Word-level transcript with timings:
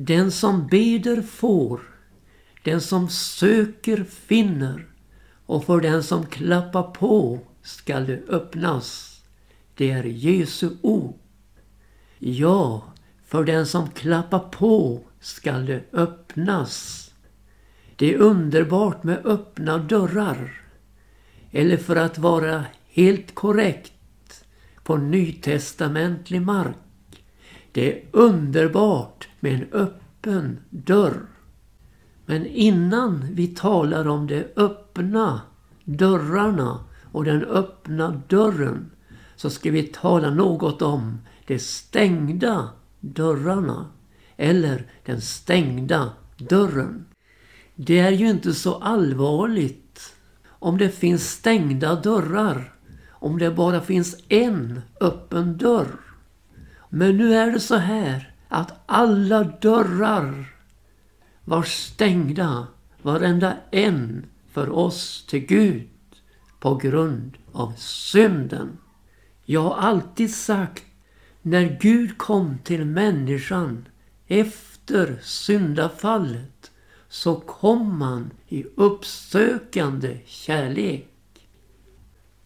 Den 0.00 0.32
som 0.32 0.66
beder 0.66 1.22
får, 1.22 1.80
den 2.62 2.80
som 2.80 3.08
söker 3.08 4.04
finner 4.04 4.86
och 5.46 5.64
för 5.64 5.80
den 5.80 6.02
som 6.02 6.26
klappar 6.26 6.82
på 6.82 7.38
skall 7.62 8.06
det 8.06 8.22
öppnas. 8.28 9.20
Det 9.74 9.90
är 9.90 10.04
Jesu 10.04 10.70
ord. 10.82 11.18
Ja, 12.18 12.82
för 13.24 13.44
den 13.44 13.66
som 13.66 13.90
klappar 13.90 14.38
på 14.38 15.00
skall 15.20 15.66
det 15.66 15.82
öppnas. 15.92 17.10
Det 17.96 18.14
är 18.14 18.18
underbart 18.18 19.04
med 19.04 19.26
öppna 19.26 19.78
dörrar. 19.78 20.62
Eller 21.50 21.76
för 21.76 21.96
att 21.96 22.18
vara 22.18 22.64
helt 22.88 23.34
korrekt 23.34 24.44
på 24.82 24.96
nytestamentlig 24.96 26.42
mark. 26.42 27.24
Det 27.72 27.92
är 27.92 28.04
underbart 28.12 29.27
med 29.40 29.54
en 29.54 29.72
öppen 29.72 30.58
dörr. 30.70 31.26
Men 32.26 32.46
innan 32.46 33.28
vi 33.32 33.46
talar 33.46 34.08
om 34.08 34.26
de 34.26 34.44
öppna 34.56 35.40
dörrarna 35.84 36.84
och 37.12 37.24
den 37.24 37.44
öppna 37.44 38.22
dörren 38.28 38.90
så 39.36 39.50
ska 39.50 39.70
vi 39.70 39.82
tala 39.82 40.30
något 40.30 40.82
om 40.82 41.18
de 41.46 41.58
stängda 41.58 42.68
dörrarna 43.00 43.86
eller 44.36 44.86
den 45.04 45.20
stängda 45.20 46.12
dörren. 46.36 47.04
Det 47.74 47.98
är 47.98 48.10
ju 48.10 48.28
inte 48.28 48.54
så 48.54 48.74
allvarligt 48.74 50.14
om 50.48 50.78
det 50.78 50.90
finns 50.90 51.30
stängda 51.30 51.94
dörrar. 51.94 52.74
Om 53.10 53.38
det 53.38 53.50
bara 53.50 53.80
finns 53.80 54.16
en 54.28 54.80
öppen 55.00 55.58
dörr. 55.58 56.00
Men 56.88 57.16
nu 57.16 57.34
är 57.34 57.52
det 57.52 57.60
så 57.60 57.76
här 57.76 58.34
att 58.48 58.80
alla 58.86 59.44
dörrar 59.44 60.54
var 61.44 61.62
stängda, 61.62 62.66
varenda 63.02 63.56
en 63.70 64.26
för 64.50 64.70
oss 64.70 65.26
till 65.28 65.46
Gud 65.46 65.88
på 66.60 66.74
grund 66.74 67.36
av 67.52 67.72
synden. 67.76 68.78
Jag 69.44 69.62
har 69.62 69.74
alltid 69.74 70.34
sagt 70.34 70.84
när 71.42 71.78
Gud 71.80 72.18
kom 72.18 72.58
till 72.64 72.84
människan 72.84 73.88
efter 74.26 75.18
syndafallet 75.22 76.70
så 77.08 77.34
kom 77.34 78.02
han 78.02 78.30
i 78.48 78.64
uppsökande 78.76 80.18
kärlek. 80.26 81.08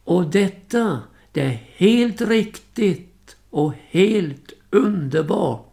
Och 0.04 0.30
detta, 0.30 1.02
det 1.32 1.40
är 1.40 1.66
helt 1.76 2.20
riktigt 2.20 3.36
och 3.50 3.72
helt 3.88 4.52
underbart. 4.70 5.71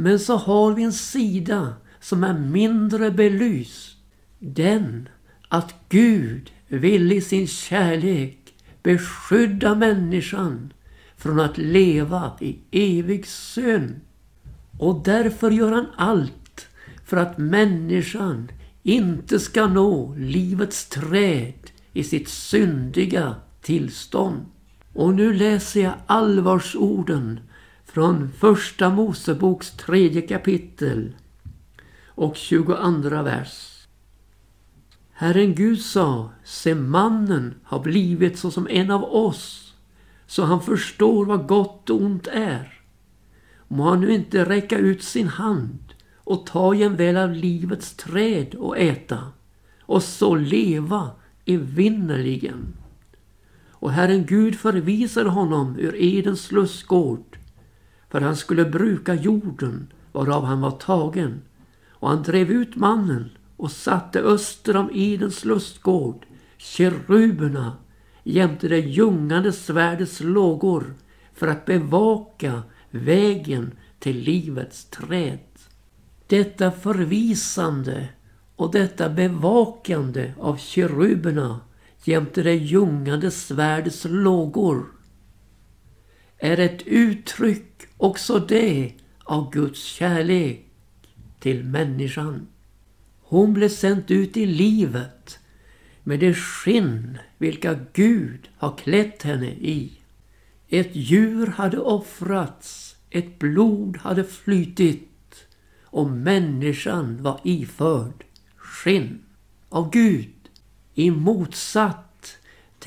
Men 0.00 0.18
så 0.18 0.36
har 0.36 0.72
vi 0.72 0.82
en 0.82 0.92
sida 0.92 1.74
som 2.00 2.24
är 2.24 2.38
mindre 2.38 3.10
belyst. 3.10 3.96
Den 4.38 5.08
att 5.48 5.74
Gud 5.88 6.50
vill 6.68 7.12
i 7.12 7.20
sin 7.20 7.46
kärlek 7.46 8.54
beskydda 8.82 9.74
människan 9.74 10.72
från 11.16 11.40
att 11.40 11.58
leva 11.58 12.32
i 12.40 12.58
evig 12.70 13.26
synd. 13.26 14.00
Och 14.78 15.02
därför 15.04 15.50
gör 15.50 15.72
han 15.72 15.86
allt 15.96 16.68
för 17.04 17.16
att 17.16 17.38
människan 17.38 18.50
inte 18.82 19.40
ska 19.40 19.66
nå 19.66 20.14
livets 20.18 20.88
träd 20.88 21.70
i 21.92 22.04
sitt 22.04 22.28
syndiga 22.28 23.34
tillstånd. 23.62 24.46
Och 24.94 25.14
nu 25.14 25.32
läser 25.32 25.82
jag 25.82 25.94
allvarsorden 26.06 27.40
från 27.98 28.32
Första 28.32 28.90
Moseboks 28.90 29.70
tredje 29.70 30.22
kapitel 30.22 31.16
och 32.06 32.36
22 32.36 33.22
vers. 33.22 33.86
Herren 35.12 35.54
Gud 35.54 35.80
sa, 35.80 36.30
se 36.44 36.74
mannen 36.74 37.54
har 37.64 37.80
blivit 37.80 38.38
såsom 38.38 38.66
en 38.70 38.90
av 38.90 39.04
oss, 39.04 39.74
så 40.26 40.44
han 40.44 40.62
förstår 40.62 41.24
vad 41.24 41.46
gott 41.46 41.90
och 41.90 42.00
ont 42.02 42.26
är. 42.26 42.80
Må 43.68 43.84
han 43.84 44.00
nu 44.00 44.12
inte 44.12 44.44
räcka 44.44 44.78
ut 44.78 45.02
sin 45.02 45.28
hand 45.28 45.94
och 46.16 46.46
ta 46.46 46.74
jämväl 46.74 47.16
av 47.16 47.32
livets 47.32 47.94
träd 47.94 48.54
och 48.54 48.78
äta 48.78 49.18
och 49.80 50.02
så 50.02 50.34
leva 50.34 51.10
evinnerligen. 51.44 52.76
Och 53.70 53.92
Herren 53.92 54.26
Gud 54.26 54.54
förvisade 54.54 55.30
honom 55.30 55.76
ur 55.78 56.02
Edens 56.02 56.52
lustgård 56.52 57.38
för 58.10 58.20
han 58.20 58.36
skulle 58.36 58.64
bruka 58.64 59.14
jorden 59.14 59.92
varav 60.12 60.44
han 60.44 60.60
var 60.60 60.70
tagen. 60.70 61.42
Och 61.90 62.08
han 62.08 62.22
drev 62.22 62.50
ut 62.50 62.76
mannen 62.76 63.30
och 63.56 63.70
satte 63.70 64.20
öster 64.20 64.76
om 64.76 64.90
Edens 64.94 65.44
lustgård 65.44 66.26
keruberna 66.56 67.76
jämte 68.24 68.68
det 68.68 68.78
ljungande 68.78 69.52
svärdets 69.52 70.20
lågor 70.20 70.94
för 71.34 71.48
att 71.48 71.66
bevaka 71.66 72.62
vägen 72.90 73.72
till 73.98 74.16
livets 74.16 74.84
träd. 74.84 75.38
Detta 76.26 76.70
förvisande 76.70 78.08
och 78.56 78.72
detta 78.72 79.08
bevakande 79.08 80.32
av 80.38 80.56
keruberna 80.56 81.60
jämte 82.04 82.42
det 82.42 82.54
ljungande 82.54 83.30
svärdets 83.30 84.04
lågor 84.08 84.86
är 86.38 86.60
ett 86.60 86.82
uttryck 86.86 87.82
också 87.96 88.38
det 88.38 88.92
av 89.24 89.52
Guds 89.52 89.84
kärlek 89.84 90.64
till 91.38 91.64
människan. 91.64 92.46
Hon 93.20 93.54
blev 93.54 93.68
sänd 93.68 94.10
ut 94.10 94.36
i 94.36 94.46
livet 94.46 95.38
med 96.02 96.20
det 96.20 96.34
skinn 96.34 97.18
vilka 97.38 97.78
Gud 97.92 98.48
har 98.56 98.76
klätt 98.76 99.22
henne 99.22 99.50
i. 99.50 99.92
Ett 100.68 100.96
djur 100.96 101.46
hade 101.46 101.78
offrats, 101.78 102.96
ett 103.10 103.38
blod 103.38 103.96
hade 103.96 104.24
flytit 104.24 105.08
och 105.84 106.10
människan 106.10 107.22
var 107.22 107.40
iförd 107.44 108.24
skinn 108.56 109.22
av 109.68 109.90
Gud 109.90 110.34
i 110.94 111.10
motsatt 111.10 112.07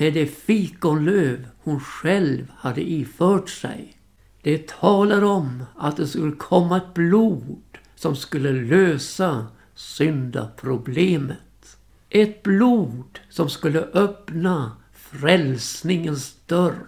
till 0.02 0.14
det 0.14 0.26
fikonlöv 0.26 1.46
hon 1.62 1.80
själv 1.80 2.52
hade 2.56 2.92
ifört 2.92 3.50
sig. 3.50 3.96
Det 4.42 4.68
talar 4.68 5.22
om 5.22 5.64
att 5.76 5.96
det 5.96 6.06
skulle 6.06 6.32
komma 6.32 6.76
ett 6.76 6.94
blod 6.94 7.62
som 7.94 8.16
skulle 8.16 8.52
lösa 8.52 9.46
syndaproblemet. 9.74 11.76
Ett 12.10 12.42
blod 12.42 13.20
som 13.28 13.48
skulle 13.48 13.80
öppna 13.80 14.72
frälsningens 14.92 16.36
dörr. 16.46 16.86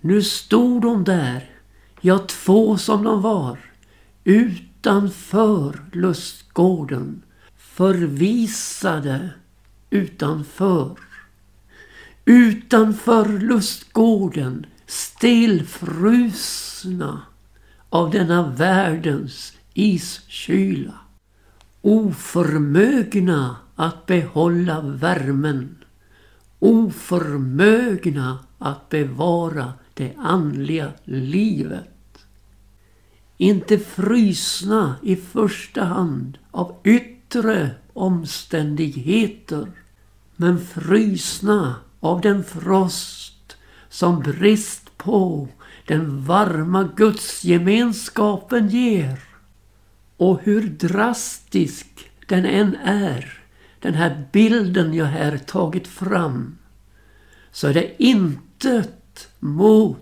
Nu 0.00 0.22
stod 0.22 0.82
de 0.82 1.04
där, 1.04 1.50
ja 2.00 2.18
två 2.18 2.78
som 2.78 3.04
de 3.04 3.22
var, 3.22 3.58
utanför 4.24 5.80
lustgården. 5.92 7.22
Förvisade 7.56 9.30
utanför. 9.90 11.11
Utanför 12.24 13.38
lustgården 13.38 14.66
stelfrusna 14.86 16.42
av 17.88 18.10
denna 18.10 18.48
världens 18.48 19.52
iskyla. 19.74 20.94
Oförmögna 21.80 23.56
att 23.76 24.06
behålla 24.06 24.80
värmen. 24.80 25.76
Oförmögna 26.58 28.38
att 28.58 28.88
bevara 28.88 29.72
det 29.94 30.14
andliga 30.18 30.92
livet 31.04 31.88
inte 33.42 33.78
frysna 33.78 34.94
i 35.02 35.16
första 35.16 35.84
hand 35.84 36.38
av 36.50 36.76
yttre 36.84 37.70
omständigheter 37.92 39.66
men 40.36 40.60
frysna 40.66 41.74
av 42.02 42.20
den 42.20 42.44
frost 42.44 43.56
som 43.88 44.20
brist 44.20 44.98
på 44.98 45.48
den 45.86 46.24
varma 46.24 46.90
gudsgemenskapen 46.96 48.68
ger. 48.68 49.18
Och 50.16 50.40
hur 50.42 50.68
drastisk 50.68 52.10
den 52.26 52.46
än 52.46 52.76
är, 52.84 53.38
den 53.80 53.94
här 53.94 54.28
bilden 54.32 54.94
jag 54.94 55.06
här 55.06 55.38
tagit 55.38 55.88
fram, 55.88 56.58
så 57.50 57.68
är 57.68 57.74
det 57.74 58.02
intet 58.02 59.28
mot 59.38 59.98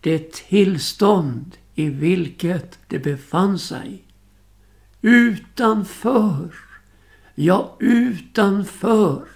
det 0.00 0.32
tillstånd 0.32 1.56
i 1.74 1.88
vilket 1.88 2.78
det 2.88 2.98
befann 2.98 3.58
sig. 3.58 4.04
Utanför, 5.00 6.54
ja 7.34 7.76
utanför. 7.80 9.28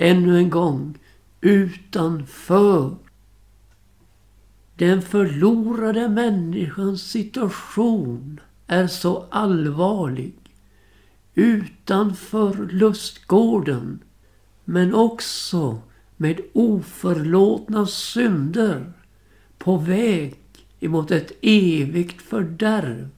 Ännu 0.00 0.38
en 0.38 0.50
gång, 0.50 0.98
utanför. 1.40 2.96
Den 4.76 5.02
förlorade 5.02 6.08
människans 6.08 7.02
situation 7.02 8.40
är 8.66 8.86
så 8.86 9.26
allvarlig 9.30 10.34
utanför 11.34 12.68
lustgården 12.72 14.00
men 14.64 14.94
också 14.94 15.82
med 16.16 16.40
oförlåtna 16.52 17.86
synder 17.86 18.92
på 19.58 19.76
väg 19.76 20.36
emot 20.80 21.10
ett 21.10 21.32
evigt 21.42 22.22
fördärv. 22.22 23.08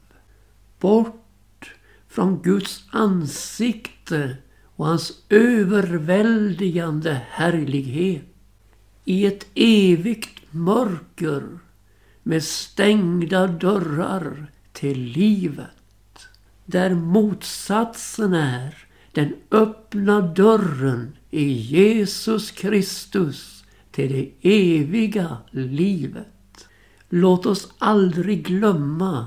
Bort 0.78 1.74
från 2.08 2.42
Guds 2.42 2.84
ansikte 2.90 4.36
och 4.80 4.86
hans 4.86 5.12
överväldigande 5.28 7.20
härlighet. 7.30 8.22
I 9.04 9.26
ett 9.26 9.46
evigt 9.54 10.42
mörker 10.50 11.58
med 12.22 12.44
stängda 12.44 13.46
dörrar 13.46 14.52
till 14.72 14.98
livet. 14.98 16.28
Där 16.64 16.94
motsatsen 16.94 18.32
är 18.32 18.74
den 19.12 19.34
öppna 19.50 20.20
dörren 20.20 21.16
i 21.30 21.44
Jesus 21.52 22.50
Kristus 22.50 23.64
till 23.90 24.12
det 24.12 24.30
eviga 24.78 25.36
livet. 25.50 26.68
Låt 27.08 27.46
oss 27.46 27.68
aldrig 27.78 28.46
glömma 28.46 29.26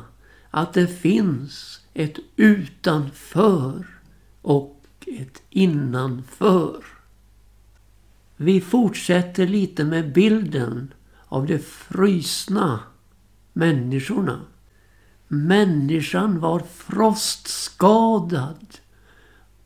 att 0.49 0.73
det 0.73 0.87
finns 0.87 1.81
ett 1.93 2.19
utanför 2.35 3.85
och 4.41 4.79
ett 5.21 5.41
innanför. 5.49 6.83
Vi 8.35 8.61
fortsätter 8.61 9.47
lite 9.47 9.83
med 9.83 10.13
bilden 10.13 10.93
av 11.25 11.45
de 11.45 11.59
frysna 11.59 12.79
människorna. 13.53 14.41
Människan 15.27 16.39
var 16.39 16.59
frostskadad 16.59 18.77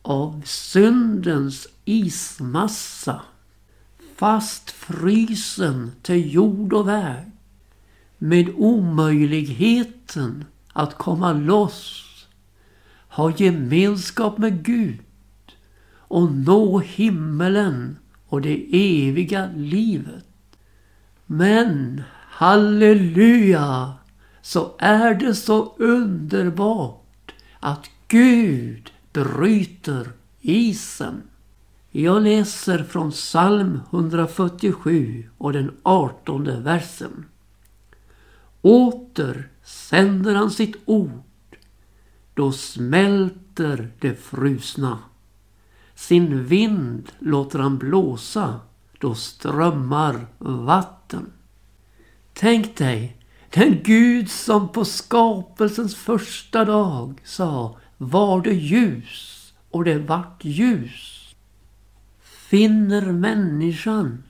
av 0.02 0.42
syndens 0.44 1.68
ismassa. 1.84 3.22
Fastfrysen 4.16 5.92
till 6.02 6.34
jord 6.34 6.72
och 6.72 6.88
väg. 6.88 7.30
Med 8.18 8.50
omöjligheten 8.56 10.44
att 10.72 10.98
komma 10.98 11.32
loss. 11.32 12.04
Ha 13.08 13.32
gemenskap 13.36 14.38
med 14.38 14.64
Gud 14.64 14.98
och 16.08 16.32
nå 16.32 16.78
himmelen 16.78 17.96
och 18.26 18.40
det 18.40 18.66
eviga 19.08 19.50
livet. 19.56 20.24
Men 21.26 22.02
halleluja 22.30 23.94
så 24.42 24.74
är 24.78 25.14
det 25.14 25.34
så 25.34 25.74
underbart 25.76 27.32
att 27.60 27.90
Gud 28.08 28.92
bryter 29.12 30.12
isen. 30.40 31.22
Jag 31.90 32.22
läser 32.22 32.84
från 32.84 33.10
psalm 33.10 33.80
147 33.90 35.28
och 35.38 35.52
den 35.52 35.76
artonde 35.82 36.60
versen. 36.60 37.24
Åter 38.62 39.48
sänder 39.64 40.34
han 40.34 40.50
sitt 40.50 40.76
ord. 40.84 41.56
Då 42.34 42.52
smälter 42.52 43.90
det 43.98 44.14
frusna. 44.14 44.98
Sin 45.98 46.44
vind 46.44 47.12
låter 47.18 47.58
han 47.58 47.78
blåsa. 47.78 48.60
Då 48.98 49.14
strömmar 49.14 50.26
vatten. 50.38 51.32
Tänk 52.32 52.76
dig 52.76 53.16
den 53.50 53.82
Gud 53.82 54.30
som 54.30 54.68
på 54.68 54.84
skapelsens 54.84 55.96
första 55.96 56.64
dag 56.64 57.20
sa 57.24 57.76
var 57.96 58.40
det 58.40 58.54
ljus 58.54 59.52
och 59.70 59.84
det 59.84 59.98
vart 59.98 60.44
ljus. 60.44 61.34
Finner 62.20 63.12
människan 63.12 64.22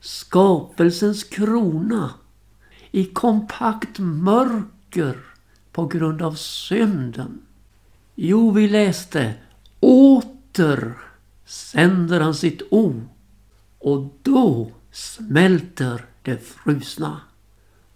skapelsens 0.00 1.24
krona 1.24 2.10
i 2.90 3.04
kompakt 3.04 3.98
mörker 3.98 5.16
på 5.72 5.86
grund 5.86 6.22
av 6.22 6.34
synden? 6.34 7.42
Jo, 8.14 8.50
vi 8.50 8.68
läste 8.68 9.34
åter 10.56 10.94
sänder 11.44 12.20
han 12.20 12.34
sitt 12.34 12.62
O 12.70 13.02
och 13.78 14.18
då 14.22 14.70
smälter 14.92 16.04
det 16.22 16.38
frusna. 16.38 17.20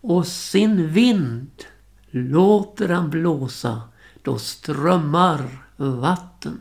Och 0.01 0.27
sin 0.27 0.89
vind 0.89 1.51
låter 2.11 2.89
han 2.89 3.11
blåsa 3.11 3.83
då 4.23 4.39
strömmar 4.39 5.65
vatten. 5.77 6.61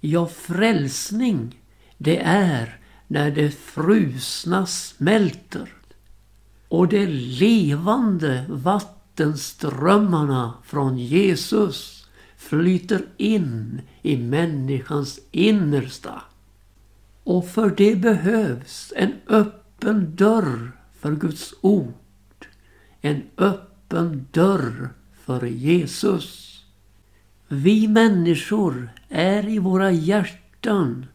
Ja, 0.00 0.26
frälsning 0.26 1.60
det 1.98 2.22
är 2.24 2.80
när 3.06 3.30
det 3.30 3.50
frusna 3.50 4.66
smälter 4.66 5.74
och 6.68 6.88
de 6.88 7.06
levande 7.06 8.44
vattenströmmarna 8.48 10.54
från 10.64 10.98
Jesus 10.98 11.97
flyter 12.38 13.06
in 13.16 13.80
i 14.02 14.16
människans 14.16 15.20
innersta. 15.30 16.22
Och 17.24 17.48
för 17.48 17.70
det 17.70 17.96
behövs 17.96 18.92
en 18.96 19.12
öppen 19.26 20.16
dörr 20.16 20.72
för 20.98 21.12
Guds 21.12 21.54
ord. 21.60 22.46
En 23.00 23.22
öppen 23.36 24.26
dörr 24.30 24.88
för 25.24 25.46
Jesus. 25.46 26.44
Vi 27.48 27.88
människor 27.88 28.90
är 29.08 29.48
i 29.48 29.58
våra 29.58 29.90
hjärtan 29.90 31.06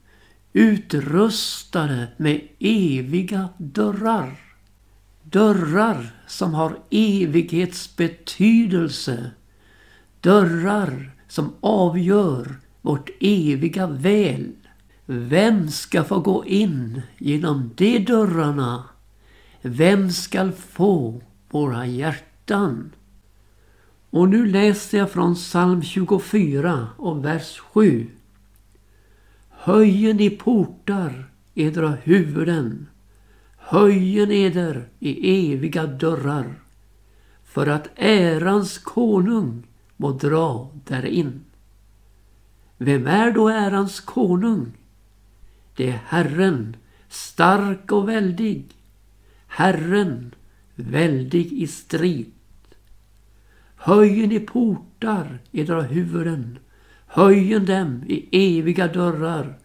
utrustade 0.53 2.07
med 2.17 2.41
eviga 2.59 3.49
dörrar. 3.57 4.39
Dörrar 5.23 6.15
som 6.27 6.53
har 6.53 6.79
evighetsbetydelse. 6.89 9.31
Dörrar 10.23 11.11
som 11.27 11.53
avgör 11.59 12.55
vårt 12.81 13.09
eviga 13.19 13.87
väl. 13.87 14.51
Vem 15.05 15.69
ska 15.69 16.03
få 16.03 16.19
gå 16.19 16.45
in 16.45 17.01
genom 17.17 17.71
de 17.75 17.99
dörrarna? 17.99 18.83
Vem 19.61 20.11
skall 20.11 20.51
få 20.51 21.21
våra 21.49 21.85
hjärtan? 21.85 22.91
Och 24.09 24.29
nu 24.29 24.45
läser 24.45 24.97
jag 24.97 25.11
från 25.11 25.35
psalm 25.35 25.81
24 25.81 26.87
och 26.97 27.25
vers 27.25 27.59
7. 27.59 28.07
Höjen 29.49 30.19
i 30.19 30.29
portar 30.29 31.25
edra 31.55 31.89
huvuden, 31.89 32.87
höjen 33.57 34.31
eder 34.31 34.87
i 34.99 35.53
eviga 35.53 35.87
dörrar, 35.87 36.55
för 37.43 37.67
att 37.67 37.87
ärans 37.95 38.77
konung 38.77 39.63
må 40.03 40.11
dra 40.11 40.69
därin. 40.87 41.43
Vem 42.77 43.07
är 43.07 43.31
då 43.31 43.47
ärans 43.49 43.99
konung? 43.99 44.71
Det 45.75 45.89
är 45.89 45.99
Herren, 46.05 46.75
stark 47.09 47.91
och 47.91 48.09
väldig, 48.09 48.65
Herren, 49.47 50.35
väldig 50.75 51.53
i 51.53 51.67
strid. 51.67 52.33
Höjen 53.75 54.31
i 54.31 54.39
portar 54.39 55.39
edra 55.51 55.81
huvuden, 55.81 56.59
höjen 57.07 57.65
dem 57.65 58.03
i 58.07 58.57
eviga 58.57 58.87
dörrar, 58.87 59.59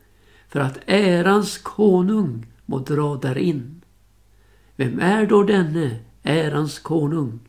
för 0.49 0.61
att 0.61 0.79
ärans 0.87 1.59
konung 1.59 2.47
må 2.67 2.79
dra 2.79 3.17
därin. 3.17 3.83
Vem 4.77 5.01
är 5.01 5.27
då 5.27 5.43
denne 5.43 5.99
ärans 6.23 6.79
konung? 6.79 7.41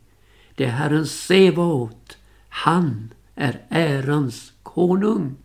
Det 0.55 0.65
är 0.65 0.71
Herren 0.71 1.05
Sebaot. 1.05 2.18
Han 2.63 3.13
är 3.35 3.61
ärans 3.69 4.53
konung. 4.63 5.35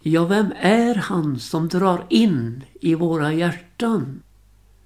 Ja, 0.00 0.24
vem 0.24 0.52
är 0.60 0.94
han 0.94 1.38
som 1.38 1.68
drar 1.68 2.06
in 2.10 2.64
i 2.80 2.94
våra 2.94 3.32
hjärtan? 3.32 4.22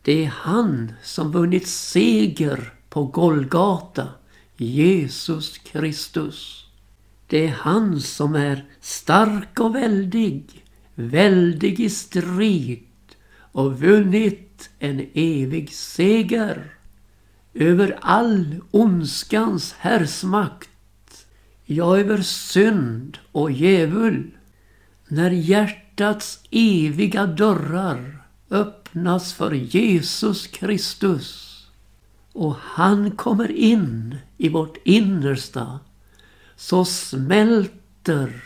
Det 0.02 0.24
är 0.24 0.28
han 0.28 0.92
som 1.02 1.32
vunnit 1.32 1.66
seger 1.68 2.72
på 2.88 3.04
Golgata 3.04 4.08
Jesus 4.56 5.58
Kristus. 5.58 6.66
Det 7.26 7.46
är 7.46 7.52
han 7.52 8.00
som 8.00 8.34
är 8.34 8.64
stark 8.80 9.60
och 9.60 9.74
väldig, 9.74 10.64
väldig 10.94 11.80
i 11.80 11.90
strid 11.90 12.86
och 13.38 13.80
vunnit 13.80 14.70
en 14.78 15.06
evig 15.14 15.72
seger 15.72 16.74
över 17.54 17.98
all 18.00 18.60
ondskans 18.70 19.74
härsmakt, 19.78 20.70
ja, 21.66 21.98
över 21.98 22.22
synd 22.22 23.18
och 23.32 23.50
djävul. 23.50 24.30
När 25.08 25.30
hjärtats 25.30 26.40
eviga 26.50 27.26
dörrar 27.26 28.22
öppnas 28.50 29.32
för 29.32 29.52
Jesus 29.52 30.46
Kristus 30.46 31.56
och 32.32 32.56
han 32.60 33.10
kommer 33.10 33.50
in 33.50 34.16
i 34.36 34.48
vårt 34.48 34.76
innersta. 34.84 35.80
så 36.56 36.84
smälter 36.84 38.42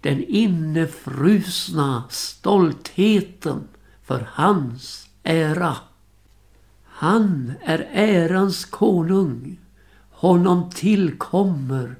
den 0.00 0.24
innefrusna 0.24 2.04
stoltheten 2.10 3.68
för 4.02 4.28
hans 4.32 5.08
ära. 5.22 5.76
Han 6.84 7.52
är 7.64 7.88
ärans 7.92 8.64
konung. 8.64 9.58
Honom 10.10 10.70
tillkommer 10.70 11.96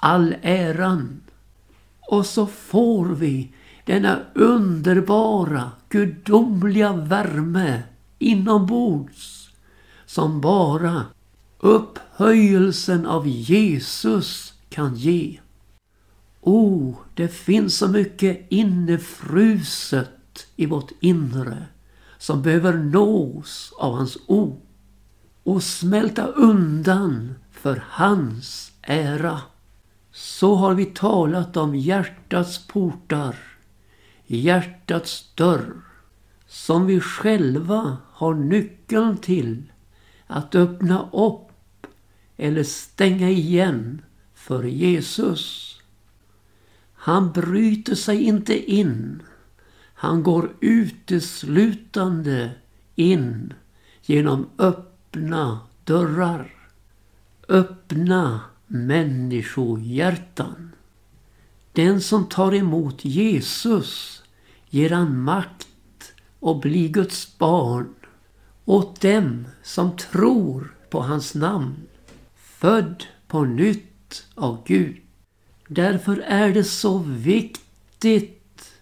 all 0.00 0.34
äran. 0.42 1.20
Och 2.00 2.26
så 2.26 2.46
får 2.46 3.06
vi 3.06 3.52
denna 3.84 4.18
underbara, 4.34 5.70
gudomliga 5.88 6.92
värme 6.92 7.82
inombords 8.18 9.50
som 10.06 10.40
bara 10.40 11.04
upphöjelsen 11.58 13.06
av 13.06 13.28
Jesus 13.28 14.54
kan 14.68 14.94
ge. 14.94 15.40
Oh, 16.40 16.94
det 17.14 17.28
finns 17.28 17.76
så 17.76 17.88
mycket 17.88 18.46
innefruset 18.48 20.46
i 20.56 20.66
vårt 20.66 20.92
inre 21.00 21.66
som 22.18 22.42
behöver 22.42 22.72
nås 22.72 23.72
av 23.78 23.94
hans 23.94 24.18
ord 24.26 24.60
och 25.42 25.62
smälta 25.62 26.26
undan 26.26 27.34
för 27.50 27.84
hans 27.88 28.72
ära. 28.82 29.40
Så 30.12 30.54
har 30.54 30.74
vi 30.74 30.84
talat 30.84 31.56
om 31.56 31.74
hjärtats 31.74 32.66
portar, 32.66 33.36
hjärtats 34.26 35.32
dörr, 35.34 35.72
som 36.46 36.86
vi 36.86 37.00
själva 37.00 37.96
har 38.12 38.34
nyckeln 38.34 39.16
till 39.16 39.72
att 40.26 40.54
öppna 40.54 41.08
upp 41.12 41.50
eller 42.36 42.62
stänga 42.62 43.30
igen 43.30 44.02
för 44.34 44.64
Jesus. 44.64 45.76
Han 46.94 47.32
bryter 47.32 47.94
sig 47.94 48.22
inte 48.22 48.72
in. 48.72 49.22
Han 49.94 50.22
går 50.22 50.56
uteslutande 50.60 52.50
in 52.94 53.54
genom 54.02 54.50
öppna 54.58 55.60
dörrar. 55.84 56.54
Öppna 57.48 58.40
människohjärtan. 58.70 60.72
Den 61.72 62.00
som 62.00 62.28
tar 62.28 62.54
emot 62.54 63.04
Jesus 63.04 64.22
ger 64.68 64.90
han 64.90 65.22
makt 65.22 66.12
att 66.40 66.60
bli 66.60 66.88
Guds 66.88 67.38
barn 67.38 67.94
åt 68.64 69.00
dem 69.00 69.46
som 69.62 69.96
tror 69.96 70.74
på 70.90 71.00
hans 71.00 71.34
namn, 71.34 71.76
född 72.36 73.04
på 73.26 73.44
nytt 73.44 74.26
av 74.34 74.62
Gud. 74.66 74.96
Därför 75.68 76.16
är 76.16 76.54
det 76.54 76.64
så 76.64 76.98
viktigt 76.98 78.72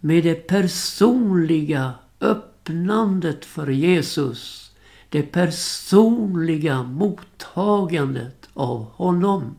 med 0.00 0.24
det 0.24 0.34
personliga 0.34 1.94
öppnandet 2.20 3.44
för 3.44 3.66
Jesus. 3.66 4.72
Det 5.08 5.22
personliga 5.22 6.82
mottagandet 6.82 8.41
av 8.54 8.84
honom. 8.84 9.56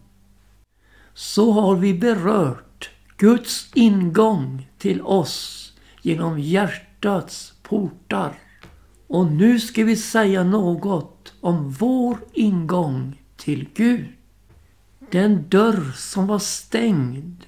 Så 1.13 1.51
har 1.51 1.75
vi 1.75 1.93
berört 1.93 2.89
Guds 3.17 3.71
ingång 3.73 4.69
till 4.77 5.01
oss 5.01 5.73
genom 6.01 6.39
hjärtats 6.39 7.53
portar. 7.63 8.39
Och 9.07 9.27
nu 9.27 9.59
ska 9.59 9.83
vi 9.83 9.95
säga 9.95 10.43
något 10.43 11.33
om 11.41 11.71
vår 11.71 12.17
ingång 12.33 13.21
till 13.35 13.69
Gud. 13.73 14.07
Den 15.11 15.49
dörr 15.49 15.91
som 15.95 16.27
var 16.27 16.39
stängd 16.39 17.45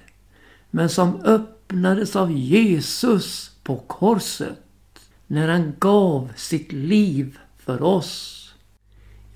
men 0.70 0.88
som 0.88 1.20
öppnades 1.20 2.16
av 2.16 2.32
Jesus 2.32 3.50
på 3.62 3.76
korset 3.76 4.62
när 5.26 5.48
han 5.48 5.74
gav 5.78 6.32
sitt 6.36 6.72
liv 6.72 7.38
för 7.58 7.82
oss. 7.82 8.35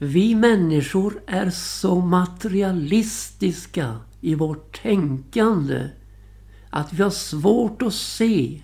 Vi 0.02 0.34
människor 0.34 1.20
är 1.26 1.50
så 1.50 2.00
materialistiska 2.00 3.96
i 4.20 4.34
vårt 4.34 4.82
tänkande 4.82 5.88
att 6.70 6.92
vi 6.92 7.02
har 7.02 7.10
svårt 7.10 7.82
att 7.82 7.94
se 7.94 8.62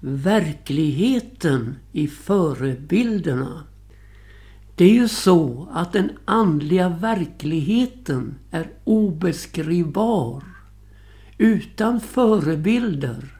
verkligheten 0.00 1.76
i 1.92 2.08
förebilderna. 2.08 3.64
Det 4.76 4.84
är 4.84 4.94
ju 4.94 5.08
så 5.08 5.68
att 5.72 5.92
den 5.92 6.10
andliga 6.24 6.88
verkligheten 6.88 8.34
är 8.50 8.70
obeskrivbar. 8.84 10.42
Utan 11.38 12.00
förebilder. 12.00 13.38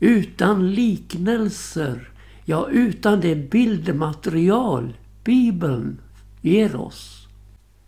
Utan 0.00 0.70
liknelser. 0.70 2.08
Ja, 2.44 2.68
utan 2.70 3.20
det 3.20 3.50
bildmaterial 3.50 4.96
Bibeln 5.24 6.00
Eros. 6.46 7.28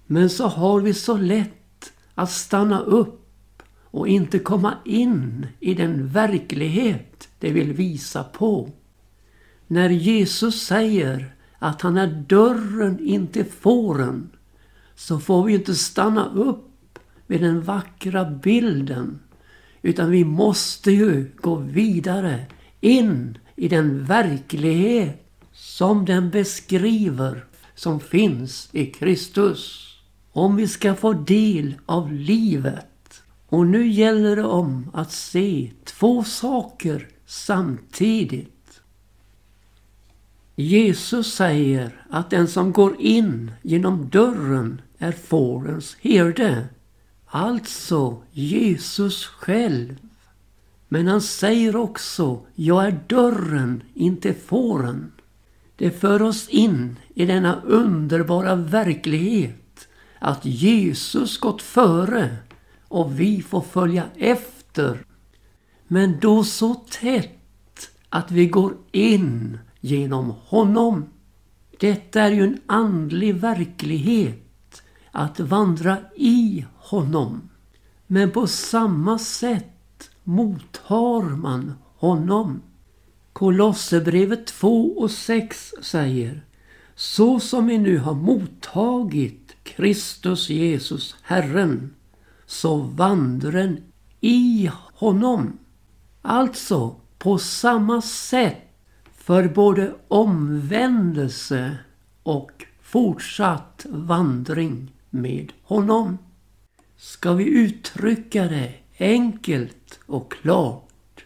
Men 0.06 0.30
så 0.30 0.46
har 0.46 0.80
vi 0.80 0.94
så 0.94 1.16
lätt 1.16 1.92
att 2.14 2.30
stanna 2.30 2.80
upp 2.80 3.62
och 3.90 4.08
inte 4.08 4.38
komma 4.38 4.74
in 4.84 5.46
i 5.60 5.74
den 5.74 6.08
verklighet 6.08 7.28
det 7.38 7.50
vill 7.50 7.72
visa 7.72 8.24
på. 8.24 8.70
När 9.66 9.88
Jesus 9.90 10.62
säger 10.62 11.34
att 11.58 11.82
han 11.82 11.96
är 11.96 12.24
dörren 12.28 12.98
in 13.00 13.26
till 13.26 13.44
fåren 13.44 14.30
så 14.94 15.20
får 15.20 15.44
vi 15.44 15.54
inte 15.54 15.74
stanna 15.74 16.32
upp 16.34 16.98
vid 17.26 17.40
den 17.40 17.62
vackra 17.62 18.24
bilden 18.24 19.18
utan 19.82 20.10
vi 20.10 20.24
måste 20.24 20.90
ju 20.90 21.30
gå 21.36 21.56
vidare 21.56 22.46
in 22.80 23.38
i 23.56 23.68
den 23.68 24.04
verklighet 24.04 25.24
som 25.52 26.04
den 26.04 26.30
beskriver 26.30 27.44
som 27.78 28.00
finns 28.00 28.68
i 28.72 28.86
Kristus. 28.86 29.84
Om 30.32 30.56
vi 30.56 30.68
ska 30.68 30.94
få 30.94 31.12
del 31.12 31.74
av 31.86 32.12
livet. 32.12 33.22
Och 33.48 33.66
nu 33.66 33.88
gäller 33.88 34.36
det 34.36 34.44
om 34.44 34.90
att 34.92 35.12
se 35.12 35.72
två 35.84 36.24
saker 36.24 37.08
samtidigt. 37.26 38.80
Jesus 40.56 41.34
säger 41.34 42.04
att 42.10 42.30
den 42.30 42.48
som 42.48 42.72
går 42.72 43.00
in 43.00 43.52
genom 43.62 44.08
dörren 44.08 44.80
är 44.98 45.12
fårens 45.12 45.96
herde. 46.00 46.68
Alltså 47.26 48.22
Jesus 48.32 49.26
själv. 49.26 49.96
Men 50.88 51.06
han 51.06 51.20
säger 51.20 51.76
också, 51.76 52.40
jag 52.54 52.86
är 52.86 53.00
dörren, 53.06 53.82
inte 53.94 54.34
fåren. 54.34 55.12
Det 55.78 55.90
för 55.90 56.22
oss 56.22 56.48
in 56.48 56.96
i 57.14 57.26
denna 57.26 57.60
underbara 57.62 58.54
verklighet 58.54 59.88
att 60.18 60.44
Jesus 60.44 61.38
gått 61.38 61.62
före 61.62 62.36
och 62.88 63.20
vi 63.20 63.42
får 63.42 63.60
följa 63.60 64.04
efter. 64.16 65.04
Men 65.88 66.20
då 66.20 66.44
så 66.44 66.74
tätt 66.74 67.90
att 68.08 68.30
vi 68.30 68.46
går 68.46 68.72
in 68.92 69.58
genom 69.80 70.34
honom. 70.44 71.04
Detta 71.80 72.20
är 72.20 72.30
ju 72.30 72.44
en 72.44 72.60
andlig 72.66 73.34
verklighet, 73.34 74.82
att 75.10 75.40
vandra 75.40 75.96
i 76.16 76.64
honom. 76.76 77.48
Men 78.06 78.30
på 78.30 78.46
samma 78.46 79.18
sätt 79.18 80.10
mottar 80.24 81.36
man 81.36 81.74
honom. 81.96 82.62
Kolosserbrevet 83.38 84.46
2 84.46 84.92
och 84.96 85.10
6 85.10 85.74
säger 85.82 86.42
Så 86.94 87.40
som 87.40 87.66
vi 87.66 87.78
nu 87.78 87.98
har 87.98 88.14
mottagit 88.14 89.56
Kristus 89.62 90.50
Jesus 90.50 91.16
Herren 91.22 91.94
så 92.46 92.76
vandren 92.76 93.82
i 94.20 94.70
honom. 94.94 95.58
Alltså 96.22 96.96
på 97.18 97.38
samma 97.38 98.02
sätt 98.02 98.56
för 99.14 99.48
både 99.48 99.94
omvändelse 100.08 101.78
och 102.22 102.66
fortsatt 102.82 103.86
vandring 103.88 104.92
med 105.10 105.52
honom. 105.62 106.18
Ska 106.96 107.32
vi 107.32 107.44
uttrycka 107.44 108.44
det 108.44 108.74
enkelt 108.98 110.00
och 110.06 110.32
klart. 110.32 111.24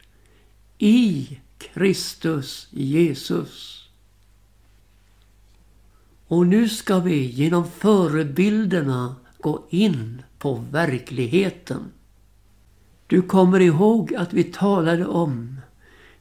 I 0.79 1.39
Kristus 1.75 2.69
Jesus. 2.71 3.83
Och 6.27 6.47
nu 6.47 6.69
ska 6.69 6.99
vi 6.99 7.25
genom 7.25 7.71
förebilderna 7.71 9.17
gå 9.41 9.67
in 9.71 10.23
på 10.39 10.65
verkligheten. 10.71 11.93
Du 13.07 13.23
kommer 13.23 13.61
ihåg 13.61 14.15
att 14.15 14.33
vi 14.33 14.45
talade 14.45 15.07
om 15.07 15.61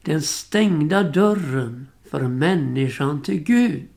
den 0.02 0.22
stängda 0.22 1.04
dörren 1.04 1.88
för 2.10 2.28
människan 2.28 3.22
till 3.22 3.44
Gud. 3.44 3.88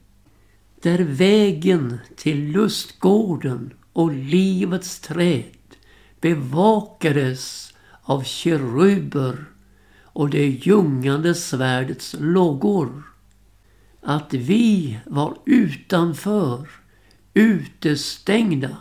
Där 0.82 0.98
vägen 0.98 1.98
till 2.16 2.52
lustgården 2.52 3.72
och 3.92 4.12
livets 4.12 5.00
träd 5.00 5.44
bevakades 6.20 7.74
av 8.02 8.22
keruber 8.22 9.44
och 10.14 10.30
det 10.30 10.47
ljungande 10.47 11.35
svärdets 11.35 12.16
lågor. 12.18 13.02
Att 14.02 14.35
vi 14.35 14.99
var 15.06 15.37
utanför, 15.47 16.68
utestängda. 17.35 18.76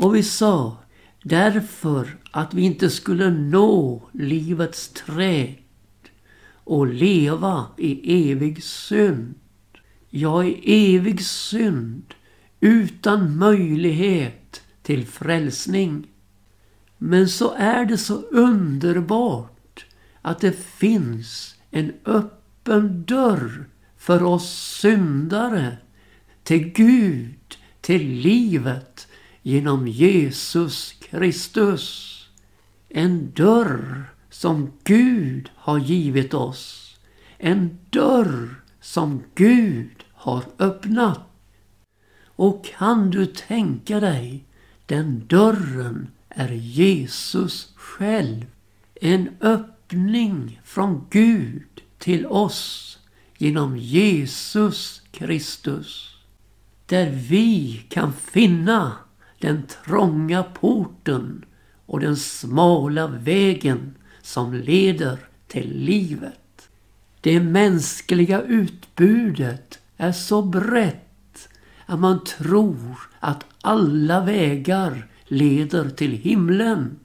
Och 0.00 0.14
vi 0.14 0.22
sa 0.22 0.76
därför 1.22 2.16
att 2.30 2.54
vi 2.54 2.62
inte 2.62 2.90
skulle 2.90 3.30
nå 3.30 4.02
livets 4.12 4.88
träd 4.88 5.54
och 6.52 6.86
leva 6.86 7.66
i 7.76 8.30
evig 8.30 8.62
synd. 8.62 9.34
Ja, 10.10 10.44
i 10.44 10.96
evig 10.96 11.24
synd 11.24 12.14
utan 12.60 13.36
möjlighet 13.36 14.62
till 14.82 15.06
frälsning. 15.06 16.06
Men 16.98 17.28
så 17.28 17.54
är 17.54 17.84
det 17.84 17.98
så 17.98 18.14
underbart 18.14 19.57
att 20.22 20.40
det 20.40 20.52
finns 20.52 21.56
en 21.70 21.92
öppen 22.04 23.04
dörr 23.04 23.68
för 23.96 24.22
oss 24.22 24.78
syndare 24.80 25.76
till 26.42 26.72
Gud, 26.72 27.58
till 27.80 28.08
livet 28.08 29.08
genom 29.42 29.88
Jesus 29.88 30.92
Kristus. 30.92 32.14
En 32.88 33.32
dörr 33.32 34.04
som 34.30 34.72
Gud 34.84 35.50
har 35.54 35.78
givit 35.78 36.34
oss. 36.34 36.96
En 37.38 37.78
dörr 37.90 38.62
som 38.80 39.22
Gud 39.34 40.04
har 40.12 40.44
öppnat. 40.58 41.20
Och 42.24 42.64
kan 42.64 43.10
du 43.10 43.26
tänka 43.26 44.00
dig, 44.00 44.44
den 44.86 45.26
dörren 45.26 46.10
är 46.28 46.52
Jesus 46.52 47.72
själv. 47.76 48.46
En 49.00 49.28
öppning 49.88 50.60
från 50.64 51.06
Gud 51.10 51.82
till 51.98 52.26
oss 52.26 52.98
genom 53.38 53.76
Jesus 53.76 55.02
Kristus. 55.10 56.16
Där 56.86 57.10
vi 57.10 57.82
kan 57.88 58.12
finna 58.12 58.92
den 59.38 59.62
trånga 59.84 60.42
porten 60.42 61.44
och 61.86 62.00
den 62.00 62.16
smala 62.16 63.06
vägen 63.06 63.94
som 64.22 64.54
leder 64.54 65.18
till 65.46 65.78
livet. 65.78 66.68
Det 67.20 67.40
mänskliga 67.40 68.42
utbudet 68.42 69.78
är 69.96 70.12
så 70.12 70.42
brett 70.42 71.48
att 71.86 72.00
man 72.00 72.24
tror 72.24 72.98
att 73.20 73.44
alla 73.62 74.24
vägar 74.24 75.06
leder 75.26 75.90
till 75.90 76.12
himlen. 76.12 76.98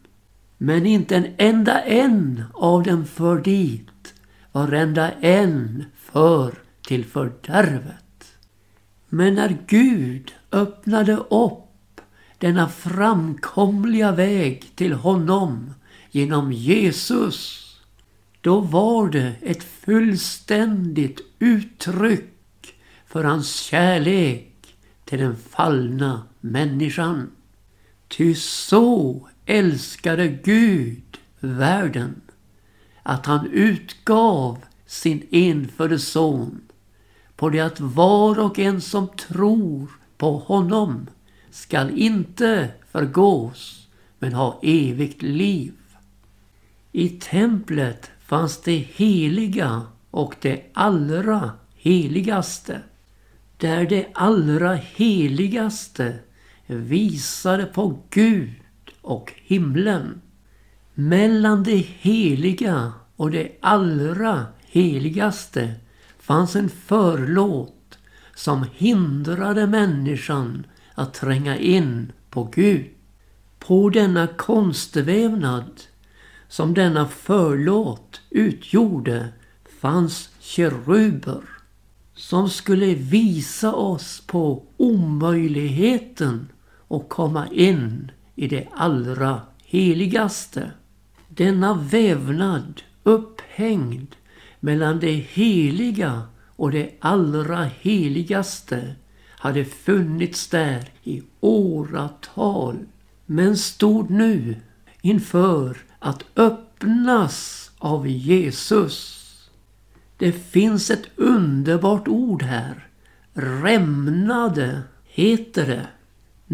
Men 0.63 0.85
inte 0.85 1.15
en 1.15 1.27
enda 1.37 1.81
en 1.81 2.43
av 2.53 2.83
dem 2.83 3.05
för 3.05 3.41
dit. 3.41 4.13
Varenda 4.51 5.11
en 5.11 5.85
för 5.95 6.53
till 6.87 7.05
fördärvet. 7.05 8.33
Men 9.09 9.35
när 9.35 9.57
Gud 9.67 10.33
öppnade 10.51 11.15
upp 11.15 12.01
denna 12.37 12.69
framkomliga 12.69 14.11
väg 14.11 14.71
till 14.75 14.93
honom 14.93 15.73
genom 16.11 16.51
Jesus 16.51 17.59
då 18.41 18.59
var 18.59 19.09
det 19.09 19.35
ett 19.41 19.63
fullständigt 19.63 21.21
uttryck 21.39 22.75
för 23.07 23.23
hans 23.23 23.55
kärlek 23.55 24.75
till 25.05 25.19
den 25.19 25.35
fallna 25.35 26.23
människan. 26.39 27.31
Ty 28.07 28.35
så 28.35 29.27
älskade 29.45 30.27
Gud 30.27 31.17
världen 31.39 32.21
att 33.03 33.25
han 33.25 33.47
utgav 33.51 34.57
sin 34.85 35.27
enfödde 35.31 35.99
son 35.99 36.61
på 37.35 37.49
det 37.49 37.59
att 37.59 37.79
var 37.79 38.39
och 38.39 38.59
en 38.59 38.81
som 38.81 39.07
tror 39.07 39.91
på 40.17 40.37
honom 40.37 41.07
skall 41.51 41.97
inte 41.97 42.69
förgås 42.91 43.87
men 44.19 44.33
ha 44.33 44.59
evigt 44.63 45.21
liv. 45.21 45.73
I 46.91 47.09
templet 47.09 48.11
fanns 48.25 48.61
det 48.61 48.77
heliga 48.77 49.81
och 50.11 50.35
det 50.41 50.63
allra 50.73 51.51
heligaste. 51.75 52.81
Där 53.57 53.85
det 53.85 54.07
allra 54.13 54.73
heligaste 54.75 56.15
visade 56.67 57.65
på 57.65 57.99
Gud 58.09 58.62
och 59.03 59.33
himlen. 59.35 60.21
Mellan 60.93 61.63
det 61.63 61.85
heliga 61.99 62.93
och 63.15 63.31
det 63.31 63.51
allra 63.61 64.45
heligaste 64.65 65.73
fanns 66.19 66.55
en 66.55 66.69
förlåt 66.69 67.97
som 68.35 68.65
hindrade 68.73 69.67
människan 69.67 70.65
att 70.95 71.13
tränga 71.13 71.57
in 71.57 72.11
på 72.29 72.43
Gud. 72.43 72.85
På 73.59 73.89
denna 73.89 74.27
konstvävnad 74.27 75.81
som 76.47 76.73
denna 76.73 77.07
förlåt 77.07 78.21
utgjorde 78.29 79.27
fanns 79.81 80.29
keruber 80.39 81.41
som 82.15 82.49
skulle 82.49 82.95
visa 82.95 83.73
oss 83.73 84.23
på 84.27 84.63
omöjligheten 84.77 86.49
att 86.87 87.09
komma 87.09 87.47
in 87.47 88.11
i 88.35 88.47
det 88.47 88.67
allra 88.73 89.41
heligaste. 89.63 90.71
Denna 91.27 91.73
vävnad 91.73 92.81
upphängd 93.03 94.15
mellan 94.59 94.99
det 94.99 95.11
heliga 95.11 96.21
och 96.55 96.71
det 96.71 96.89
allra 96.99 97.63
heligaste 97.63 98.95
hade 99.29 99.65
funnits 99.65 100.47
där 100.47 100.89
i 101.03 101.23
åratal 101.39 102.77
men 103.25 103.57
stod 103.57 104.09
nu 104.09 104.55
inför 105.01 105.77
att 105.99 106.23
öppnas 106.35 107.71
av 107.77 108.07
Jesus. 108.07 109.19
Det 110.17 110.31
finns 110.31 110.91
ett 110.91 111.07
underbart 111.15 112.07
ord 112.07 112.43
här. 112.43 112.87
Rämnade 113.33 114.81
heter 115.05 115.65
det. 115.67 115.87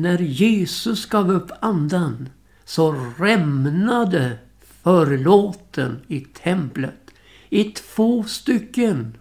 När 0.01 0.19
Jesus 0.19 1.05
gav 1.05 1.31
upp 1.31 1.51
andan 1.61 2.29
så 2.65 2.91
rämnade 3.17 4.37
förlåten 4.83 6.01
i 6.07 6.19
templet 6.19 7.11
i 7.49 7.63
två 7.63 8.23
stycken 8.23 9.17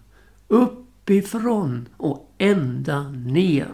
uppifrån 0.49 1.89
och 1.97 2.35
ända 2.39 3.09
ner. 3.09 3.69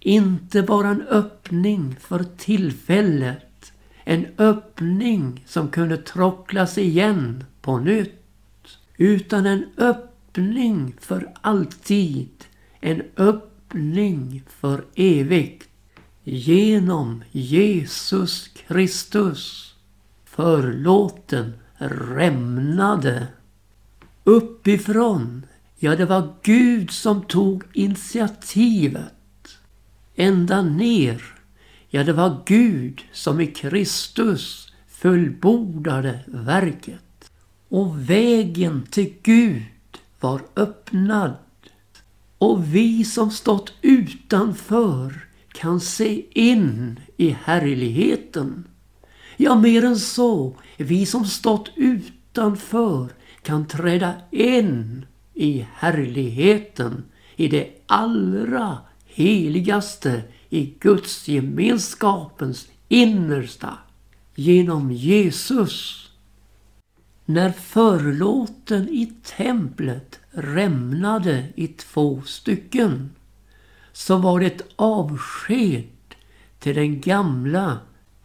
Inte 0.00 0.62
bara 0.62 0.88
en 0.88 1.02
öppning 1.02 1.96
för 2.00 2.24
tillfället 2.36 3.72
en 4.04 4.26
öppning 4.38 5.44
som 5.46 5.68
kunde 5.68 5.96
trocklas 5.96 6.78
igen 6.78 7.44
på 7.60 7.78
nytt. 7.78 8.22
Utan 8.96 9.46
en 9.46 9.64
öppning 9.76 10.94
för 11.00 11.32
alltid. 11.40 12.44
En 12.80 13.02
öppning 13.16 14.42
för 14.46 14.84
evigt. 14.94 15.67
Genom 16.30 17.24
Jesus 17.32 18.48
Kristus. 18.48 19.74
Förlåten 20.24 21.52
rämnade. 22.14 23.26
Uppifrån, 24.24 25.46
ja 25.78 25.96
det 25.96 26.04
var 26.04 26.34
Gud 26.42 26.90
som 26.90 27.22
tog 27.22 27.64
initiativet. 27.72 29.58
Ända 30.16 30.62
ner 30.62 31.22
Ja, 31.90 32.04
det 32.04 32.12
var 32.12 32.42
Gud 32.46 33.02
som 33.12 33.40
i 33.40 33.46
Kristus 33.46 34.72
fullbordade 34.88 36.20
verket. 36.26 37.30
Och 37.68 38.10
vägen 38.10 38.86
till 38.90 39.14
Gud 39.22 39.62
var 40.20 40.40
öppnad. 40.56 41.36
Och 42.38 42.74
vi 42.74 43.04
som 43.04 43.30
stått 43.30 43.72
utanför 43.82 45.27
kan 45.58 45.80
se 45.80 46.24
in 46.30 47.00
i 47.16 47.30
härligheten. 47.30 48.64
Ja, 49.36 49.54
mer 49.54 49.84
än 49.84 49.96
så. 49.96 50.56
Vi 50.76 51.06
som 51.06 51.24
stått 51.24 51.70
utanför 51.76 53.08
kan 53.42 53.66
träda 53.66 54.14
in 54.30 55.06
i 55.34 55.66
härligheten, 55.74 57.04
i 57.36 57.48
det 57.48 57.68
allra 57.86 58.78
heligaste 59.06 60.22
i 60.48 60.74
Guds 60.80 61.28
gemenskapens 61.28 62.68
innersta 62.88 63.78
genom 64.34 64.92
Jesus. 64.92 66.08
När 67.24 67.50
förlåten 67.50 68.88
i 68.88 69.12
templet 69.36 70.20
rämnade 70.30 71.44
i 71.54 71.66
två 71.66 72.22
stycken 72.26 73.10
så 73.98 74.16
var 74.16 74.40
det 74.40 74.46
ett 74.46 74.66
avsked 74.76 75.84
till 76.58 76.74
den 76.74 77.00
gamla 77.00 77.78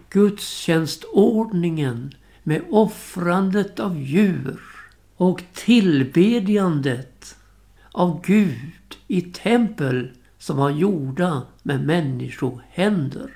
gudstjänstordningen 0.10 2.14
med 2.44 2.62
offrandet 2.70 3.80
av 3.80 4.00
djur 4.00 4.62
och 5.18 5.44
tillbedjandet 5.54 7.36
av 7.92 8.22
Gud 8.26 8.98
i 9.08 9.22
tempel 9.22 10.12
som 10.38 10.58
var 10.58 10.70
gjorda 10.70 11.42
med 11.64 11.86
människohänder. 11.86 13.32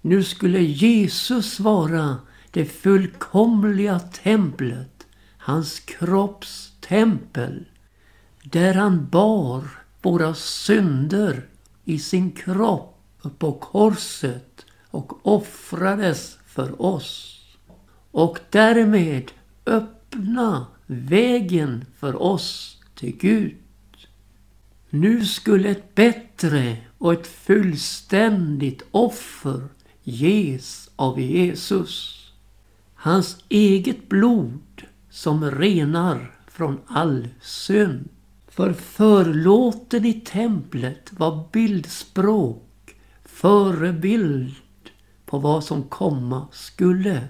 Nu 0.00 0.22
skulle 0.22 0.60
Jesus 0.60 1.60
vara 1.60 2.16
det 2.50 2.64
fullkomliga 2.64 3.98
templet, 3.98 5.06
hans 5.38 5.80
kropps 5.80 6.72
tempel, 6.80 7.64
där 8.42 8.74
han 8.74 9.08
bar 9.08 9.64
våra 10.02 10.34
synder 10.34 11.46
i 11.86 11.98
sin 11.98 12.30
kropp 12.30 12.92
på 13.38 13.52
korset 13.52 14.66
och 14.90 15.26
offrades 15.26 16.38
för 16.46 16.82
oss. 16.82 17.42
Och 18.10 18.38
därmed 18.50 19.32
öppna 19.66 20.66
vägen 20.86 21.84
för 21.98 22.22
oss 22.22 22.80
till 22.94 23.16
Gud. 23.16 23.56
Nu 24.90 25.24
skulle 25.24 25.68
ett 25.68 25.94
bättre 25.94 26.76
och 26.98 27.12
ett 27.12 27.26
fullständigt 27.26 28.82
offer 28.90 29.68
ges 30.02 30.90
av 30.96 31.20
Jesus. 31.20 32.22
Hans 32.94 33.44
eget 33.48 34.08
blod 34.08 34.82
som 35.10 35.50
renar 35.50 36.30
från 36.46 36.80
all 36.86 37.28
synd. 37.40 38.08
För 38.56 38.72
förlåten 38.72 40.04
i 40.04 40.12
templet 40.12 41.12
var 41.12 41.48
bildspråk, 41.52 42.96
förebild 43.24 44.54
på 45.26 45.38
vad 45.38 45.64
som 45.64 45.82
komma 45.82 46.48
skulle. 46.52 47.28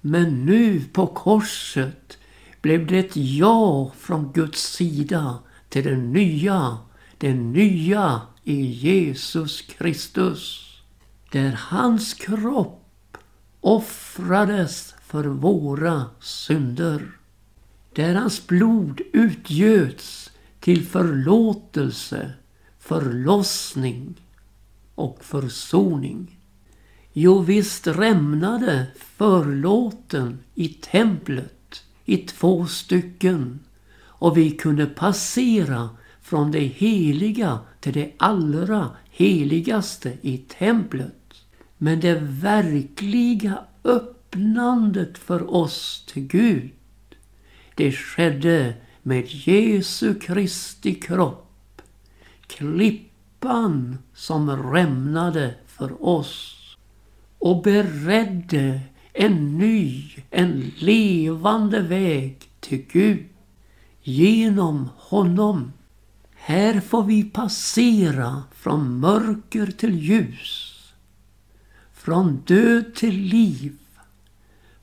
Men 0.00 0.46
nu 0.46 0.80
på 0.92 1.06
korset 1.06 2.18
blev 2.60 2.86
det 2.86 2.98
ett 2.98 3.16
ja 3.16 3.92
från 3.98 4.32
Guds 4.32 4.72
sida 4.72 5.38
till 5.68 5.84
det 5.84 5.96
nya, 5.96 6.78
det 7.18 7.34
nya 7.34 8.20
i 8.44 8.66
Jesus 8.66 9.62
Kristus. 9.62 10.66
Där 11.32 11.52
hans 11.52 12.14
kropp 12.14 13.16
offrades 13.60 14.94
för 15.06 15.24
våra 15.24 16.04
synder. 16.20 17.10
Där 17.94 18.14
hans 18.14 18.46
blod 18.46 19.00
utgöts 19.12 20.30
till 20.68 20.86
förlåtelse, 20.86 22.32
förlossning 22.78 24.14
och 24.94 25.24
försoning. 25.24 26.40
Jo, 27.12 27.38
visst 27.38 27.86
rämnade 27.86 28.86
förlåten 28.96 30.38
i 30.54 30.68
templet 30.68 31.84
i 32.04 32.16
två 32.16 32.66
stycken 32.66 33.60
och 34.00 34.36
vi 34.36 34.50
kunde 34.50 34.86
passera 34.86 35.90
från 36.22 36.50
det 36.50 36.66
heliga 36.66 37.58
till 37.80 37.92
det 37.92 38.12
allra 38.16 38.90
heligaste 39.10 40.12
i 40.20 40.38
templet. 40.38 41.34
Men 41.78 42.00
det 42.00 42.18
verkliga 42.20 43.58
öppnandet 43.84 45.18
för 45.18 45.54
oss 45.54 46.04
till 46.06 46.26
Gud, 46.26 46.70
det 47.74 47.92
skedde 47.92 48.74
med 49.02 49.26
Jesu 49.26 50.14
Kristi 50.14 50.94
kropp. 50.94 51.82
Klippan 52.46 53.98
som 54.14 54.72
rämnade 54.72 55.54
för 55.66 56.04
oss 56.04 56.54
och 57.38 57.62
beredde 57.62 58.80
en 59.12 59.58
ny, 59.58 60.04
en 60.30 60.72
levande 60.76 61.82
väg 61.82 62.50
till 62.60 62.84
Gud. 62.92 63.26
Genom 64.02 64.88
honom. 64.96 65.72
Här 66.34 66.80
får 66.80 67.02
vi 67.02 67.24
passera 67.24 68.42
från 68.52 69.00
mörker 69.00 69.66
till 69.66 69.98
ljus. 69.98 70.74
Från 71.92 72.36
död 72.46 72.94
till 72.94 73.14
liv. 73.14 73.78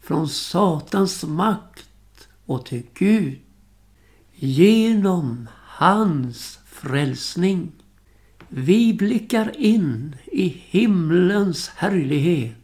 Från 0.02 0.30
Satans 0.30 1.24
makt 1.24 2.28
och 2.46 2.66
till 2.66 2.84
Gud. 2.94 3.40
Genom 4.38 5.48
hans 5.54 6.60
frälsning. 6.66 7.72
Vi 8.50 8.94
blickar 8.94 9.52
in 9.58 10.16
i 10.26 10.48
himlens 10.48 11.68
härlighet 11.68 12.56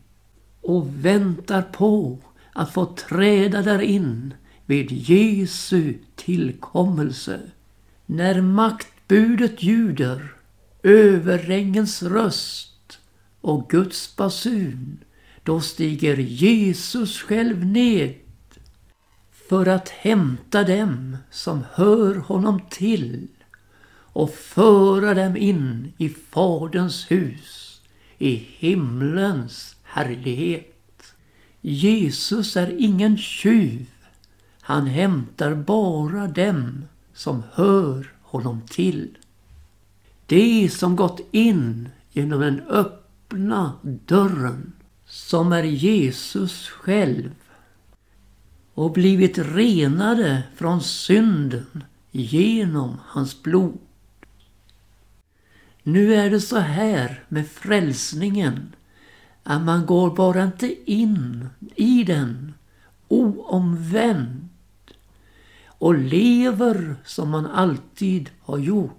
och 0.62 1.06
väntar 1.06 1.62
på 1.62 2.20
att 2.54 2.74
få 2.74 2.86
träda 2.86 3.62
där 3.62 3.82
in 3.82 4.34
vid 4.66 4.92
Jesu 4.92 5.94
tillkommelse. 6.16 7.40
När 8.06 8.42
maktbudet 8.42 9.64
ljuder, 9.64 10.34
överängens 10.84 12.04
röst 12.04 13.00
och 13.42 13.70
Guds 13.70 14.16
basun, 14.16 14.98
då 15.44 15.62
stiger 15.62 16.18
Jesus 16.18 17.22
själv 17.22 17.66
ned 17.66 18.14
för 19.52 19.66
att 19.66 19.90
hämta 19.90 20.64
dem 20.64 21.18
som 21.32 21.64
hör 21.74 22.16
honom 22.16 22.62
till 22.70 23.28
och 23.94 24.30
föra 24.30 25.14
dem 25.14 25.38
in 25.38 25.94
i 25.98 26.10
Faderns 26.10 27.12
hus, 27.12 27.82
i 28.18 28.36
himlens 28.36 29.76
härlighet. 29.84 31.14
Jesus 31.62 32.58
är 32.58 32.76
ingen 32.80 33.18
tjuv. 33.18 33.86
Han 34.62 34.88
hämtar 34.88 35.56
bara 35.56 36.28
dem 36.28 36.86
som 37.14 37.44
hör 37.54 38.14
honom 38.22 38.62
till. 38.70 39.18
De 40.26 40.70
som 40.70 40.96
gått 40.96 41.20
in 41.32 41.90
genom 42.12 42.40
den 42.40 42.62
öppna 42.62 43.74
dörren 43.84 44.74
som 45.06 45.52
är 45.52 45.64
Jesus 45.64 46.70
själv 46.70 47.32
och 48.74 48.92
blivit 48.92 49.38
renade 49.38 50.44
från 50.56 50.82
synden 50.82 51.84
genom 52.12 52.98
hans 53.06 53.44
blod. 53.44 53.78
Nu 55.84 56.16
är 56.16 56.30
det 56.30 56.42
så 56.42 56.58
här 56.58 57.24
med 57.28 57.48
frälsningen 57.48 58.76
att 59.44 59.62
man 59.62 59.86
går 59.86 60.16
bara 60.16 60.44
inte 60.44 60.92
in 60.92 61.50
i 61.76 62.04
den 62.04 62.54
oomvänd 63.08 64.48
och 65.66 65.96
lever 65.96 66.96
som 67.06 67.30
man 67.30 67.46
alltid 67.46 68.30
har 68.40 68.58
gjort 68.58 68.98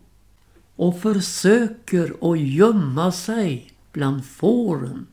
och 0.76 1.00
försöker 1.00 2.32
att 2.32 2.40
gömma 2.40 3.12
sig 3.12 3.72
bland 3.92 4.24
fåren. 4.24 5.06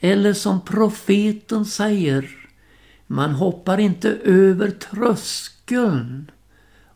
Eller 0.00 0.32
som 0.32 0.60
profeten 0.60 1.64
säger, 1.64 2.43
man 3.06 3.30
hoppar 3.30 3.78
inte 3.78 4.10
över 4.10 4.70
tröskeln 4.70 6.30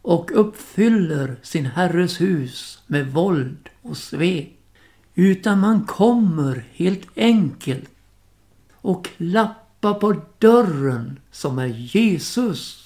och 0.02 0.30
uppfyller 0.34 1.36
sin 1.42 1.66
herres 1.66 2.20
hus 2.20 2.82
med 2.86 3.12
våld 3.12 3.68
och 3.82 3.96
svek. 3.96 4.58
Utan 5.14 5.58
man 5.60 5.84
kommer 5.84 6.64
helt 6.72 7.06
enkelt 7.16 7.90
och 8.72 9.04
klappar 9.04 9.94
på 9.94 10.22
dörren 10.38 11.20
som 11.30 11.58
är 11.58 11.66
Jesus 11.66 12.84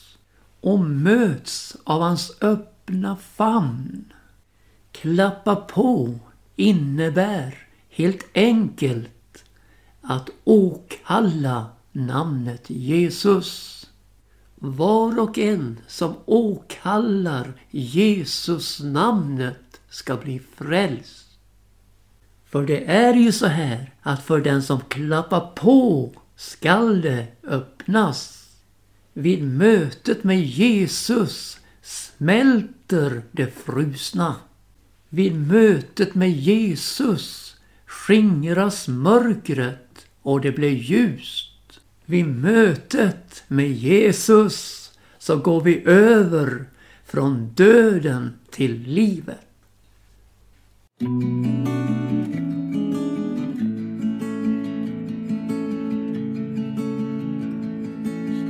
och 0.60 0.80
möts 0.80 1.76
av 1.84 2.00
hans 2.00 2.36
öppna 2.40 3.16
famn. 3.16 4.12
Klappa 4.92 5.56
på 5.56 6.18
innebär 6.56 7.58
helt 7.90 8.24
enkelt 8.34 9.44
att 10.00 10.30
åkalla 10.44 11.66
namnet 11.92 12.70
Jesus. 12.70 13.78
Var 14.54 15.20
och 15.20 15.38
en 15.38 15.80
som 15.86 16.14
åkallar 16.24 17.52
Jesus 17.70 18.80
namnet 18.80 19.80
ska 19.88 20.16
bli 20.16 20.40
frälst. 20.56 21.26
För 22.44 22.66
det 22.66 22.90
är 22.90 23.14
ju 23.14 23.32
så 23.32 23.46
här 23.46 23.94
att 24.02 24.22
för 24.22 24.40
den 24.40 24.62
som 24.62 24.80
klappar 24.80 25.40
på 25.40 26.12
skall 26.36 27.00
det 27.00 27.26
öppnas. 27.42 28.48
Vid 29.12 29.42
mötet 29.42 30.24
med 30.24 30.40
Jesus 30.40 31.58
smälter 31.82 33.22
det 33.32 33.46
frusna. 33.46 34.36
Vid 35.08 35.34
mötet 35.34 36.14
med 36.14 36.30
Jesus 36.30 37.56
skingras 37.86 38.88
mörkret 38.88 40.06
och 40.22 40.40
det 40.40 40.52
blir 40.52 40.70
ljust. 40.70 41.51
Vid 42.12 42.26
mötet 42.26 43.44
med 43.48 43.70
Jesus 43.70 44.90
så 45.18 45.36
går 45.36 45.60
vi 45.60 45.84
över 45.84 46.64
från 47.04 47.48
döden 47.54 48.38
till 48.50 48.82
livet. 48.82 49.38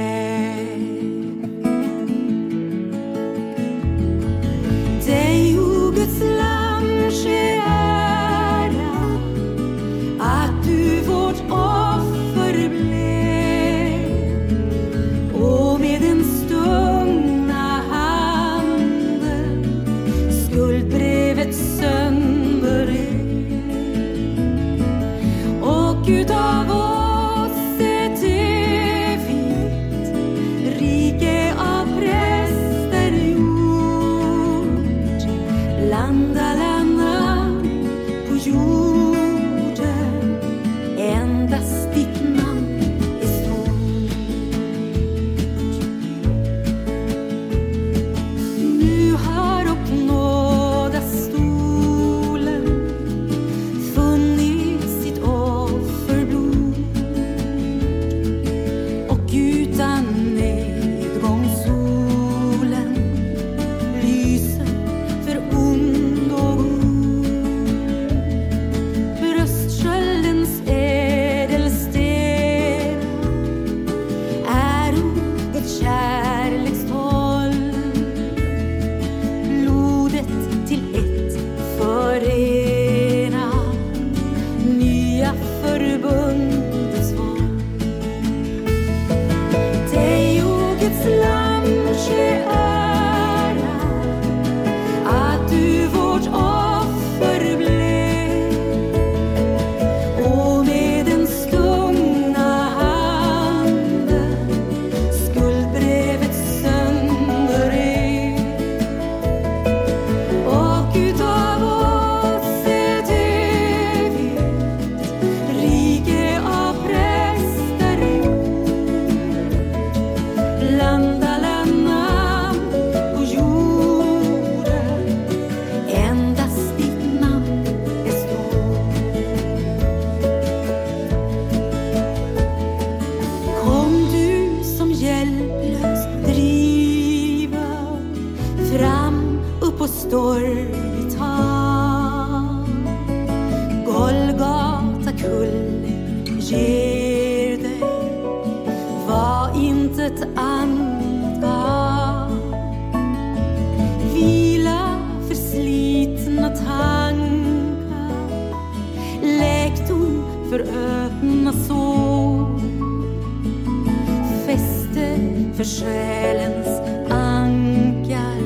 fäste 164.49 165.19
för 165.57 165.65
själens 165.65 166.81
ankar. 167.11 168.39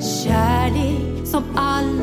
Kärlek 0.00 1.26
som 1.26 1.44
all 1.56 1.97